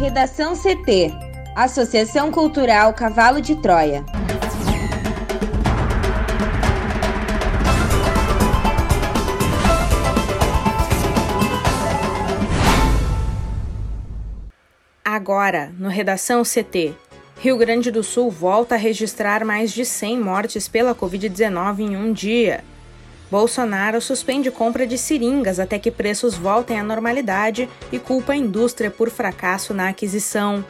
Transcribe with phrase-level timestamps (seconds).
[0.00, 1.12] Redação CT
[1.54, 4.02] Associação Cultural Cavalo de Troia.
[15.04, 16.94] Agora, no Redação CT.
[17.38, 22.10] Rio Grande do Sul volta a registrar mais de 100 mortes pela Covid-19 em um
[22.10, 22.64] dia.
[23.30, 28.90] Bolsonaro suspende compra de seringas até que preços voltem à normalidade e culpa a indústria
[28.90, 30.64] por fracasso na aquisição.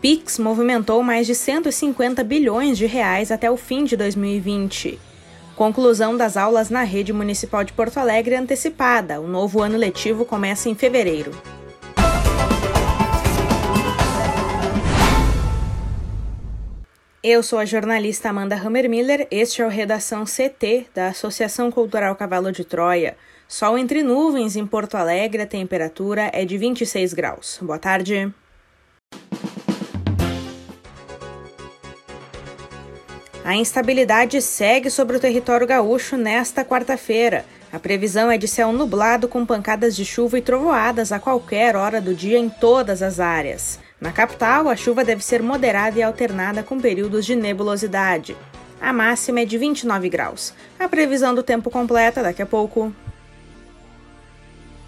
[0.00, 4.98] Pix movimentou mais de 150 bilhões de reais até o fim de 2020.
[5.56, 9.20] Conclusão das aulas na rede municipal de Porto Alegre antecipada.
[9.20, 11.30] O novo ano letivo começa em fevereiro.
[17.26, 22.52] Eu sou a jornalista Amanda Hammermiller, este é o Redação CT da Associação Cultural Cavalo
[22.52, 23.16] de Troia.
[23.48, 27.58] Sol entre nuvens em Porto Alegre, a temperatura é de 26 graus.
[27.62, 28.30] Boa tarde.
[33.42, 37.46] A instabilidade segue sobre o território gaúcho nesta quarta-feira.
[37.72, 42.02] A previsão é de céu nublado com pancadas de chuva e trovoadas a qualquer hora
[42.02, 43.82] do dia em todas as áreas.
[44.04, 48.36] Na capital, a chuva deve ser moderada e alternada com períodos de nebulosidade.
[48.78, 50.52] A máxima é de 29 graus.
[50.78, 52.92] A previsão do tempo completa daqui a pouco.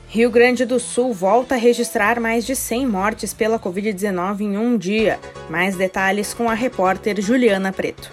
[0.06, 4.76] Rio Grande do Sul volta a registrar mais de 100 mortes pela Covid-19 em um
[4.76, 5.18] dia.
[5.48, 8.12] Mais detalhes com a repórter Juliana Preto.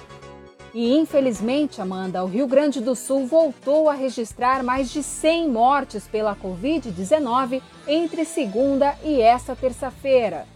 [0.74, 6.08] E infelizmente, Amanda, o Rio Grande do Sul voltou a registrar mais de 100 mortes
[6.08, 10.53] pela Covid-19 entre segunda e esta terça-feira.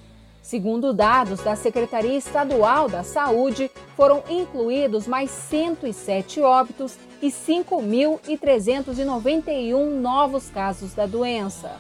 [0.48, 10.50] Segundo dados da Secretaria Estadual da Saúde, foram incluídos mais 107 óbitos e 5.391 novos
[10.50, 11.76] casos da doença.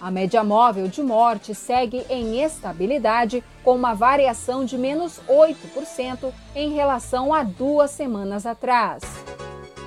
[0.00, 6.72] A média móvel de morte segue em estabilidade, com uma variação de menos 8% em
[6.72, 9.02] relação a duas semanas atrás.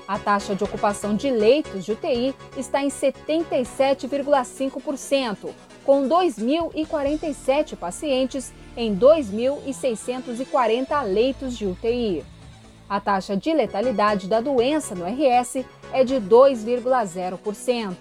[0.08, 5.50] A taxa de ocupação de leitos de UTI está em 77,5%,
[5.84, 12.25] com 2.047 pacientes em 2.640 leitos de UTI.
[12.88, 17.96] A taxa de letalidade da doença no RS é de 2,0%.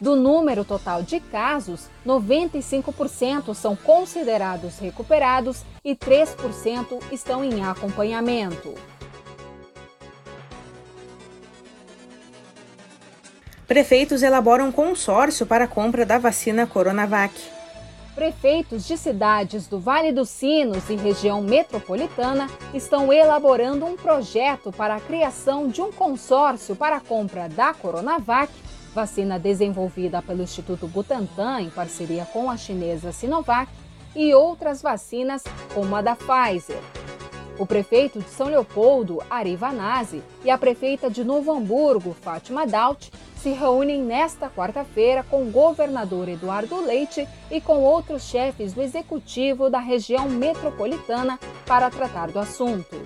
[0.00, 8.74] Do número total de casos, 95% são considerados recuperados e 3% estão em acompanhamento.
[13.66, 17.57] Prefeitos elaboram consórcio para a compra da vacina Coronavac.
[18.18, 24.96] Prefeitos de cidades do Vale dos Sinos e região metropolitana estão elaborando um projeto para
[24.96, 28.52] a criação de um consórcio para a compra da Coronavac,
[28.92, 33.70] vacina desenvolvida pelo Instituto Butantan em parceria com a chinesa Sinovac,
[34.16, 36.97] e outras vacinas como a da Pfizer.
[37.58, 43.10] O prefeito de São Leopoldo, Ari Vanazzi, e a prefeita de Novo Hamburgo, Fátima Daut,
[43.36, 49.68] se reúnem nesta quarta-feira com o governador Eduardo Leite e com outros chefes do executivo
[49.68, 52.96] da região metropolitana para tratar do assunto.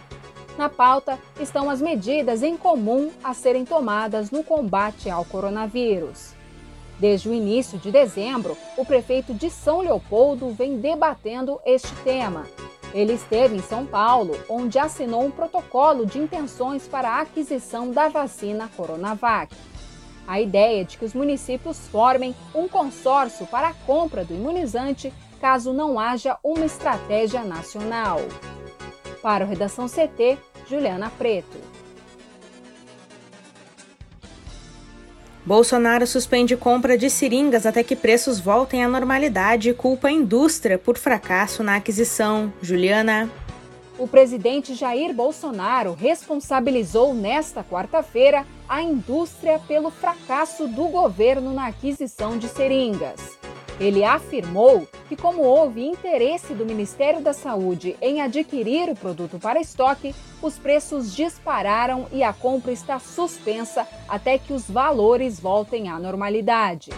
[0.59, 6.35] Na pauta estão as medidas em comum a serem tomadas no combate ao coronavírus.
[6.99, 12.47] Desde o início de dezembro, o prefeito de São Leopoldo vem debatendo este tema.
[12.95, 18.09] Ele esteve em São Paulo, onde assinou um protocolo de intenções para a aquisição da
[18.09, 19.55] vacina Coronavac.
[20.27, 25.13] A ideia é de que os municípios formem um consórcio para a compra do imunizante
[25.41, 28.21] caso não haja uma estratégia nacional.
[29.23, 30.39] Para o Redação CT,
[30.69, 31.72] Juliana Preto.
[35.45, 40.79] Bolsonaro suspende compra de seringas até que preços voltem à normalidade e culpa a indústria
[40.79, 42.53] por fracasso na aquisição.
[42.63, 43.29] Juliana.
[43.99, 52.39] O presidente Jair Bolsonaro responsabilizou nesta quarta-feira a indústria pelo fracasso do governo na aquisição
[52.39, 53.39] de seringas.
[53.81, 59.61] Ele afirmou que, como houve interesse do Ministério da Saúde em adquirir o produto para
[59.61, 65.99] estoque, os preços dispararam e a compra está suspensa até que os valores voltem à
[65.99, 66.89] normalidade.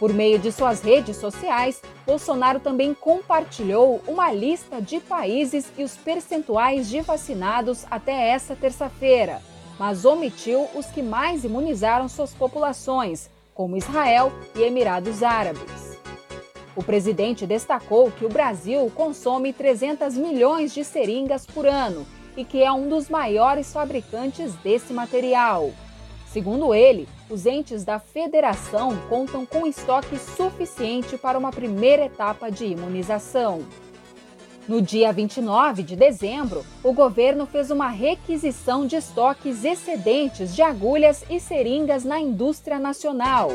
[0.00, 5.96] Por meio de suas redes sociais, Bolsonaro também compartilhou uma lista de países e os
[5.96, 9.40] percentuais de vacinados até essa terça-feira,
[9.78, 15.79] mas omitiu os que mais imunizaram suas populações, como Israel e Emirados Árabes.
[16.76, 22.06] O presidente destacou que o Brasil consome 300 milhões de seringas por ano
[22.36, 25.72] e que é um dos maiores fabricantes desse material.
[26.32, 32.66] Segundo ele, os entes da federação contam com estoque suficiente para uma primeira etapa de
[32.66, 33.64] imunização.
[34.68, 41.24] No dia 29 de dezembro, o governo fez uma requisição de estoques excedentes de agulhas
[41.28, 43.50] e seringas na indústria nacional.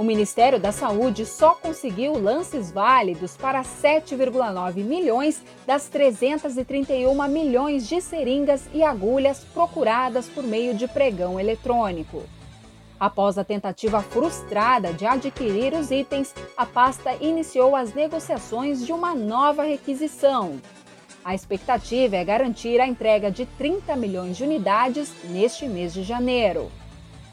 [0.00, 8.00] O Ministério da Saúde só conseguiu lances válidos para 7,9 milhões das 331 milhões de
[8.00, 12.22] seringas e agulhas procuradas por meio de pregão eletrônico.
[12.98, 19.14] Após a tentativa frustrada de adquirir os itens, a pasta iniciou as negociações de uma
[19.14, 20.58] nova requisição.
[21.22, 26.72] A expectativa é garantir a entrega de 30 milhões de unidades neste mês de janeiro.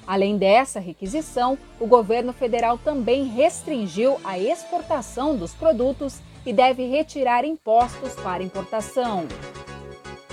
[0.07, 7.44] Além dessa requisição, o governo federal também restringiu a exportação dos produtos e deve retirar
[7.44, 9.27] impostos para importação.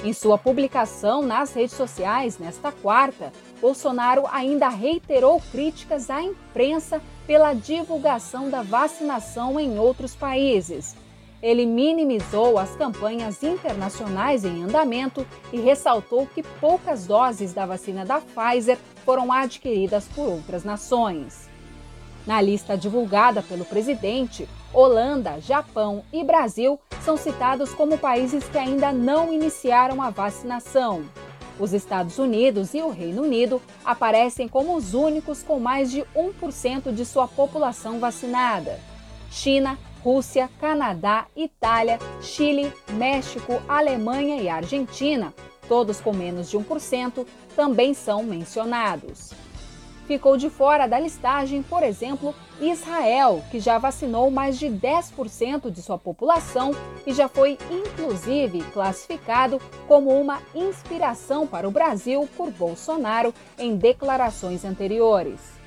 [0.05, 7.53] Em sua publicação nas redes sociais nesta quarta, Bolsonaro ainda reiterou críticas à imprensa pela
[7.53, 10.95] divulgação da vacinação em outros países.
[11.43, 18.21] Ele minimizou as campanhas internacionais em andamento e ressaltou que poucas doses da vacina da
[18.21, 21.49] Pfizer foram adquiridas por outras nações.
[22.27, 28.91] Na lista divulgada pelo presidente, Holanda, Japão e Brasil são citados como países que ainda
[28.93, 31.05] não iniciaram a vacinação.
[31.61, 36.93] Os Estados Unidos e o Reino Unido aparecem como os únicos com mais de 1%
[36.93, 38.81] de sua população vacinada.
[39.31, 45.33] China, Rússia, Canadá, Itália, Chile, México, Alemanha e Argentina,
[45.69, 49.33] todos com menos de 1%, também são mencionados.
[50.07, 55.81] Ficou de fora da listagem, por exemplo, Israel, que já vacinou mais de 10% de
[55.81, 56.73] sua população
[57.07, 59.59] e já foi inclusive classificado
[59.89, 65.64] como uma inspiração para o Brasil por Bolsonaro em declarações anteriores.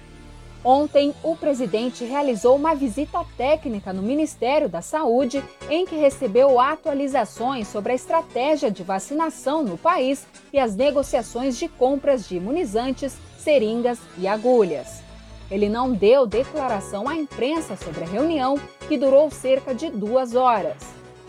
[0.70, 7.70] Ontem, o presidente realizou uma visita técnica no Ministério da Saúde, em que recebeu atualizações
[7.70, 13.98] sobre a estratégia de vacinação no país e as negociações de compras de imunizantes seringas
[14.18, 15.02] e agulhas.
[15.50, 18.60] Ele não deu declaração à imprensa sobre a reunião,
[18.90, 20.84] que durou cerca de duas horas.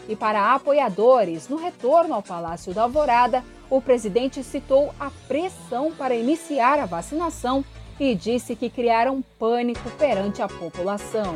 [0.08, 6.16] E para apoiadores, no retorno ao Palácio da Alvorada, o presidente citou a pressão para
[6.16, 7.64] iniciar a vacinação
[8.04, 11.34] e disse que criaram pânico perante a população.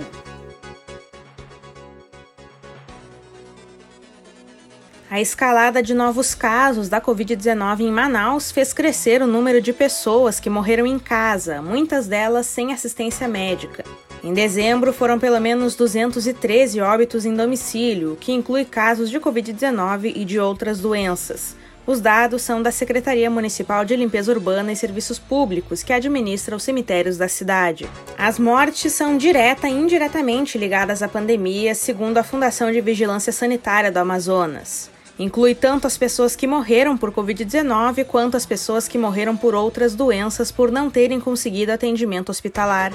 [5.11, 10.41] A escalada de novos casos da Covid-19 em Manaus fez crescer o número de pessoas
[10.41, 13.85] que morreram em casa, muitas delas sem assistência médica.
[14.25, 20.25] Em dezembro, foram pelo menos 213 óbitos em domicílio, que inclui casos de Covid-19 e
[20.25, 21.56] de outras doenças.
[21.84, 26.62] Os dados são da Secretaria Municipal de Limpeza Urbana e Serviços Públicos, que administra os
[26.62, 27.88] cemitérios da cidade.
[28.17, 33.90] As mortes são direta e indiretamente ligadas à pandemia, segundo a Fundação de Vigilância Sanitária
[33.90, 34.88] do Amazonas.
[35.19, 39.94] Inclui tanto as pessoas que morreram por Covid-19 quanto as pessoas que morreram por outras
[39.94, 42.93] doenças por não terem conseguido atendimento hospitalar.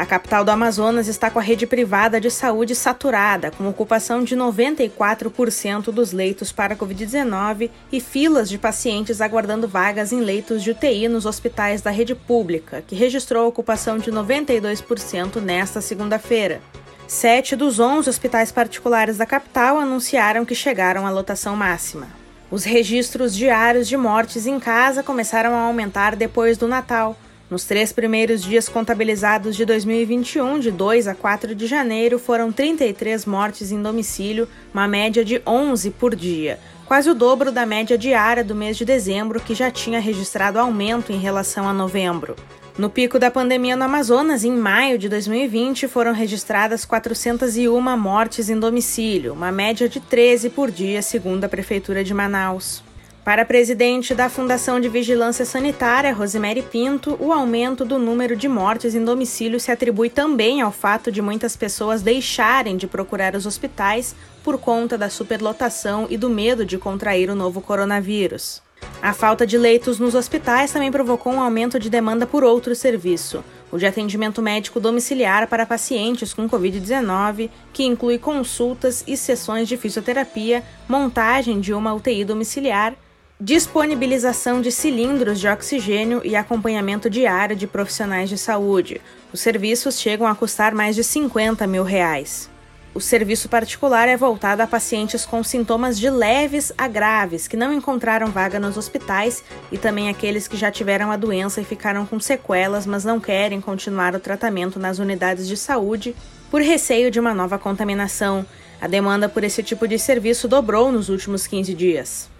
[0.00, 4.34] A capital do Amazonas está com a rede privada de saúde saturada, com ocupação de
[4.34, 11.06] 94% dos leitos para Covid-19 e filas de pacientes aguardando vagas em leitos de UTI
[11.06, 16.62] nos hospitais da rede pública, que registrou ocupação de 92% nesta segunda-feira.
[17.06, 22.08] Sete dos 11 hospitais particulares da capital anunciaram que chegaram à lotação máxima.
[22.50, 27.14] Os registros diários de mortes em casa começaram a aumentar depois do Natal.
[27.50, 33.26] Nos três primeiros dias contabilizados de 2021, de 2 a 4 de janeiro, foram 33
[33.26, 38.44] mortes em domicílio, uma média de 11 por dia, quase o dobro da média diária
[38.44, 42.36] do mês de dezembro, que já tinha registrado aumento em relação a novembro.
[42.78, 48.60] No pico da pandemia no Amazonas, em maio de 2020, foram registradas 401 mortes em
[48.60, 52.80] domicílio, uma média de 13 por dia, segundo a Prefeitura de Manaus.
[53.24, 58.48] Para a presidente da Fundação de Vigilância Sanitária, Rosemary Pinto, o aumento do número de
[58.48, 63.44] mortes em domicílio se atribui também ao fato de muitas pessoas deixarem de procurar os
[63.44, 68.62] hospitais por conta da superlotação e do medo de contrair o novo coronavírus.
[69.02, 73.44] A falta de leitos nos hospitais também provocou um aumento de demanda por outro serviço.
[73.70, 79.76] o de atendimento médico domiciliar para pacientes com Covid-19, que inclui consultas e sessões de
[79.76, 82.96] fisioterapia, montagem de uma UTI domiciliar,
[83.40, 89.00] disponibilização de cilindros de oxigênio e acompanhamento diário de profissionais de saúde.
[89.32, 92.50] Os serviços chegam a custar mais de 50 mil reais.
[92.92, 97.72] O serviço particular é voltado a pacientes com sintomas de leves a graves, que não
[97.72, 99.42] encontraram vaga nos hospitais,
[99.72, 103.60] e também aqueles que já tiveram a doença e ficaram com sequelas, mas não querem
[103.60, 106.14] continuar o tratamento nas unidades de saúde
[106.50, 108.44] por receio de uma nova contaminação.
[108.82, 112.39] A demanda por esse tipo de serviço dobrou nos últimos 15 dias.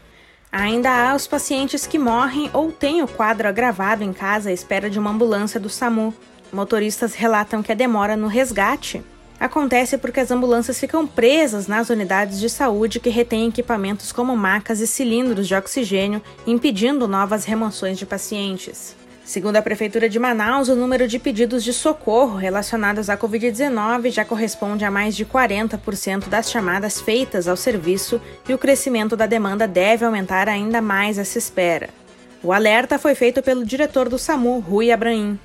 [0.52, 4.90] Ainda há os pacientes que morrem ou têm o quadro agravado em casa à espera
[4.90, 6.12] de uma ambulância do SAMU.
[6.52, 9.00] Motoristas relatam que a demora no resgate
[9.38, 14.80] acontece porque as ambulâncias ficam presas nas unidades de saúde que retêm equipamentos como macas
[14.80, 18.96] e cilindros de oxigênio, impedindo novas remoções de pacientes.
[19.30, 24.24] Segundo a Prefeitura de Manaus, o número de pedidos de socorro relacionados à Covid-19 já
[24.24, 29.68] corresponde a mais de 40% das chamadas feitas ao serviço e o crescimento da demanda
[29.68, 31.90] deve aumentar ainda mais essa espera.
[32.42, 35.38] O alerta foi feito pelo diretor do SAMU, Rui Abraim.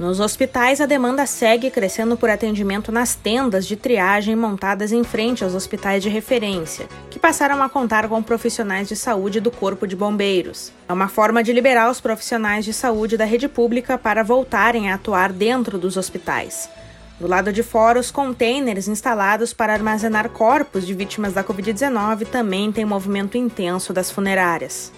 [0.00, 5.44] Nos hospitais, a demanda segue crescendo por atendimento nas tendas de triagem montadas em frente
[5.44, 9.94] aos hospitais de referência, que passaram a contar com profissionais de saúde do Corpo de
[9.94, 10.72] Bombeiros.
[10.88, 14.94] É uma forma de liberar os profissionais de saúde da rede pública para voltarem a
[14.94, 16.70] atuar dentro dos hospitais.
[17.20, 22.72] Do lado de fora, os containers instalados para armazenar corpos de vítimas da Covid-19 também
[22.72, 24.90] têm movimento intenso das funerárias.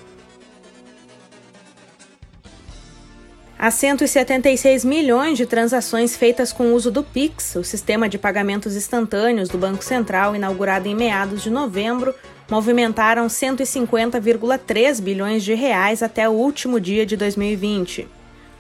[3.63, 8.75] Há 176 milhões de transações feitas com o uso do Pix, o sistema de pagamentos
[8.75, 12.13] instantâneos do Banco Central, inaugurado em meados de novembro,
[12.51, 18.09] movimentaram 150,3 bilhões de reais até o último dia de 2020.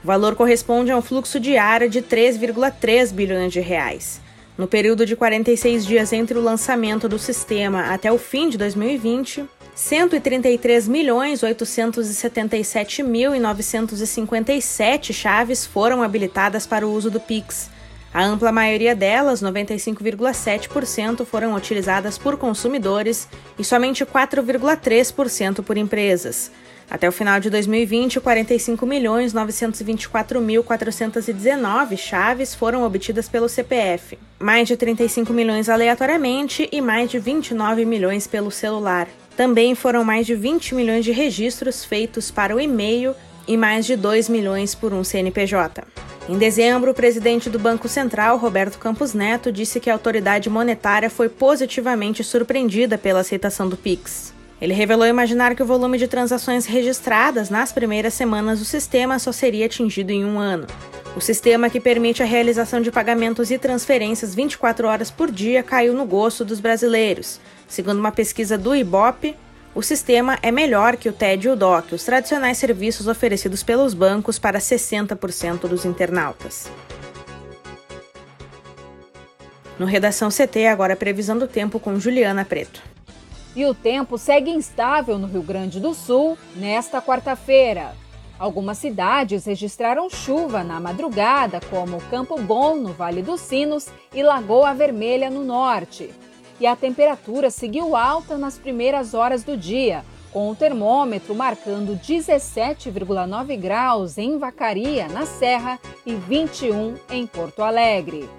[0.04, 4.21] O valor corresponde a um fluxo diário de 3,3 bilhões de reais.
[4.56, 9.47] No período de 46 dias entre o lançamento do sistema até o fim de 2020,
[9.75, 17.71] 133 milhões 877 mil e 957 chaves foram habilitadas para o uso do Pix.
[18.12, 23.26] A ampla maioria delas, 95,7%, foram utilizadas por consumidores
[23.59, 26.50] e somente 4,3% por empresas.
[26.91, 34.19] Até o final de 2020, 45 milhões 924 mil 419 chaves foram obtidas pelo CPF,
[34.38, 39.09] mais de 35 milhões aleatoriamente e mais de 29 milhões pelo celular.
[39.36, 43.14] Também foram mais de 20 milhões de registros feitos para o e-mail
[43.46, 45.84] e mais de 2 milhões por um CNPJ.
[46.28, 51.10] Em dezembro, o presidente do Banco Central, Roberto Campos Neto, disse que a autoridade monetária
[51.10, 54.32] foi positivamente surpreendida pela aceitação do Pix.
[54.60, 59.32] Ele revelou imaginar que o volume de transações registradas nas primeiras semanas do sistema só
[59.32, 60.68] seria atingido em um ano.
[61.16, 65.92] O sistema que permite a realização de pagamentos e transferências 24 horas por dia caiu
[65.92, 67.40] no gosto dos brasileiros.
[67.73, 69.35] Segundo uma pesquisa do IBOP,
[69.75, 73.95] o sistema é melhor que o TED e o DOC, os tradicionais serviços oferecidos pelos
[73.95, 76.71] bancos para 60% dos internautas.
[79.79, 82.83] No Redação CT, agora previsão do tempo com Juliana Preto.
[83.57, 87.95] E o tempo segue instável no Rio Grande do Sul nesta quarta-feira.
[88.38, 94.75] Algumas cidades registraram chuva na madrugada, como Campo Bom, no Vale dos Sinos, e Lagoa
[94.75, 96.11] Vermelha, no norte.
[96.62, 103.59] E a temperatura seguiu alta nas primeiras horas do dia, com o termômetro marcando 17,9
[103.59, 108.31] graus em Vacaria, na Serra, e 21 em Porto Alegre.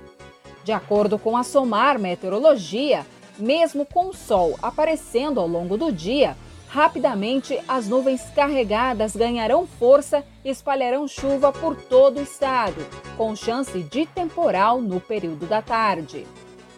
[0.63, 3.05] De acordo com a SOMAR Meteorologia,
[3.37, 6.37] mesmo com o sol aparecendo ao longo do dia,
[6.69, 12.83] Rapidamente, as nuvens carregadas ganharão força e espalharão chuva por todo o estado,
[13.15, 16.25] com chance de temporal no período da tarde.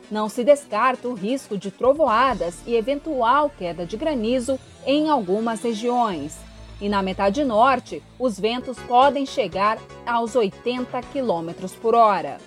[0.09, 6.37] Não se descarta o risco de trovoadas e eventual queda de granizo em algumas regiões.
[6.79, 12.37] E na metade norte, os ventos podem chegar aos 80 km por hora.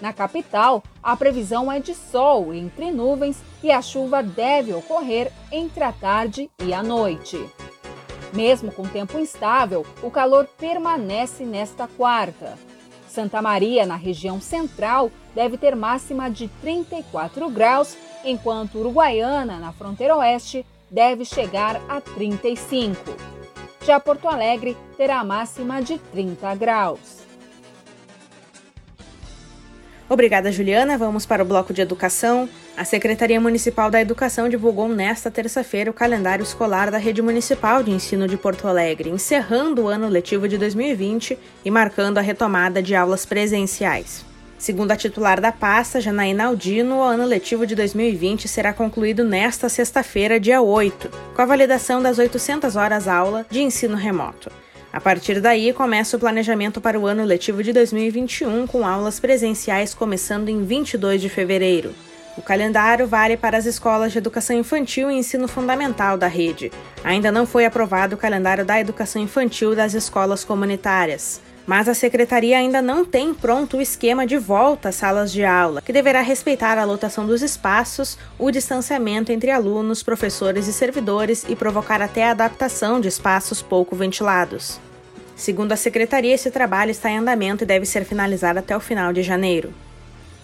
[0.00, 5.84] Na capital, a previsão é de sol entre nuvens e a chuva deve ocorrer entre
[5.84, 7.38] a tarde e a noite.
[8.32, 12.58] Mesmo com tempo instável, o calor permanece nesta quarta.
[13.08, 20.16] Santa Maria, na região central, deve ter máxima de 34 graus, enquanto Uruguaiana, na fronteira
[20.16, 22.96] oeste, deve chegar a 35.
[23.84, 27.22] Já Porto Alegre terá máxima de 30 graus.
[30.08, 30.98] Obrigada, Juliana.
[30.98, 32.46] Vamos para o bloco de educação.
[32.76, 37.90] A Secretaria Municipal da Educação divulgou nesta terça-feira o calendário escolar da Rede Municipal de
[37.90, 42.94] Ensino de Porto Alegre, encerrando o ano letivo de 2020 e marcando a retomada de
[42.94, 44.31] aulas presenciais.
[44.62, 49.68] Segundo a titular da pasta, Janaína Aldino, o ano letivo de 2020 será concluído nesta
[49.68, 54.52] sexta-feira, dia 8, com a validação das 800 horas aula de ensino remoto.
[54.92, 59.94] A partir daí, começa o planejamento para o ano letivo de 2021, com aulas presenciais
[59.94, 61.92] começando em 22 de fevereiro.
[62.38, 66.70] O calendário vale para as escolas de educação infantil e ensino fundamental da rede.
[67.02, 71.40] Ainda não foi aprovado o calendário da educação infantil das escolas comunitárias.
[71.66, 75.80] Mas a secretaria ainda não tem pronto o esquema de volta às salas de aula,
[75.80, 81.54] que deverá respeitar a lotação dos espaços, o distanciamento entre alunos, professores e servidores e
[81.54, 84.80] provocar até a adaptação de espaços pouco ventilados.
[85.36, 89.12] Segundo a secretaria, esse trabalho está em andamento e deve ser finalizado até o final
[89.12, 89.72] de janeiro.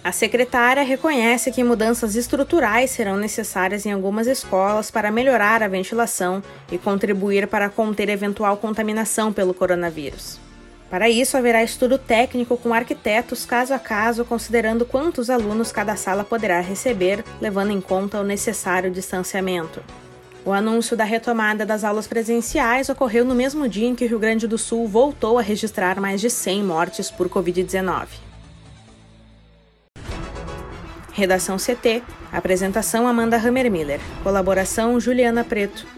[0.02, 6.42] A secretária reconhece que mudanças estruturais serão necessárias em algumas escolas para melhorar a ventilação
[6.70, 10.48] e contribuir para conter eventual contaminação pelo coronavírus.
[10.90, 16.25] Para isso, haverá estudo técnico com arquitetos caso a caso, considerando quantos alunos cada sala
[16.25, 19.83] poderá receber, levando em conta o necessário distanciamento.
[20.47, 24.18] O anúncio da retomada das aulas presenciais ocorreu no mesmo dia em que o Rio
[24.18, 28.07] Grande do Sul voltou a registrar mais de 100 mortes por Covid-19.
[31.12, 32.02] Redação CT.
[32.33, 34.00] Apresentação Amanda Hammermiller.
[34.23, 35.98] Colaboração Juliana Preto.